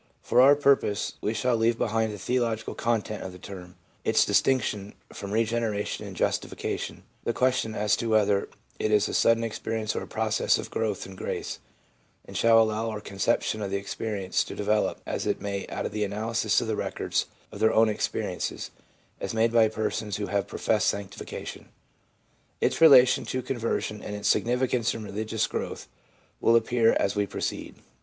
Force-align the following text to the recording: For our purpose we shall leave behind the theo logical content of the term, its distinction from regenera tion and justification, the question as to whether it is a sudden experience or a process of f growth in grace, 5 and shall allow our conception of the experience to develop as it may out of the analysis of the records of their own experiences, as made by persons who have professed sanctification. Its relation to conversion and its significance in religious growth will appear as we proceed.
For 0.23 0.41
our 0.41 0.55
purpose 0.55 1.13
we 1.21 1.35
shall 1.35 1.55
leave 1.55 1.77
behind 1.77 2.11
the 2.11 2.17
theo 2.17 2.41
logical 2.41 2.73
content 2.73 3.21
of 3.21 3.33
the 3.33 3.37
term, 3.37 3.75
its 4.03 4.25
distinction 4.25 4.95
from 5.13 5.29
regenera 5.29 5.85
tion 5.85 6.07
and 6.07 6.15
justification, 6.15 7.03
the 7.23 7.33
question 7.33 7.75
as 7.75 7.95
to 7.97 8.09
whether 8.09 8.49
it 8.79 8.89
is 8.91 9.07
a 9.07 9.13
sudden 9.13 9.43
experience 9.43 9.95
or 9.95 10.01
a 10.01 10.07
process 10.07 10.57
of 10.57 10.65
f 10.65 10.71
growth 10.71 11.05
in 11.05 11.15
grace, 11.15 11.57
5 12.25 12.25
and 12.29 12.35
shall 12.35 12.59
allow 12.59 12.89
our 12.89 12.99
conception 12.99 13.61
of 13.61 13.69
the 13.69 13.77
experience 13.77 14.43
to 14.45 14.55
develop 14.55 14.99
as 15.05 15.27
it 15.27 15.39
may 15.39 15.67
out 15.67 15.85
of 15.85 15.91
the 15.91 16.03
analysis 16.03 16.59
of 16.61 16.67
the 16.67 16.75
records 16.75 17.27
of 17.51 17.59
their 17.59 17.71
own 17.71 17.87
experiences, 17.87 18.71
as 19.19 19.35
made 19.35 19.53
by 19.53 19.67
persons 19.67 20.17
who 20.17 20.25
have 20.25 20.47
professed 20.47 20.87
sanctification. 20.87 21.69
Its 22.59 22.81
relation 22.81 23.23
to 23.23 23.43
conversion 23.43 24.01
and 24.01 24.15
its 24.15 24.27
significance 24.27 24.95
in 24.95 25.03
religious 25.03 25.45
growth 25.45 25.87
will 26.39 26.55
appear 26.55 26.93
as 26.93 27.15
we 27.15 27.27
proceed. 27.27 27.75